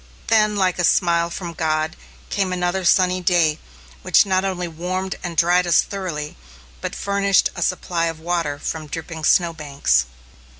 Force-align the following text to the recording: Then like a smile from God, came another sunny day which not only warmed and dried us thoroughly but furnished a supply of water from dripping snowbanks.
Then 0.29 0.55
like 0.55 0.79
a 0.79 0.83
smile 0.83 1.29
from 1.29 1.53
God, 1.53 1.95
came 2.31 2.51
another 2.51 2.83
sunny 2.85 3.21
day 3.21 3.59
which 4.01 4.25
not 4.25 4.43
only 4.43 4.67
warmed 4.67 5.15
and 5.23 5.37
dried 5.37 5.67
us 5.67 5.83
thoroughly 5.83 6.35
but 6.81 6.95
furnished 6.95 7.51
a 7.55 7.61
supply 7.61 8.07
of 8.07 8.19
water 8.19 8.57
from 8.57 8.87
dripping 8.87 9.23
snowbanks. 9.23 10.07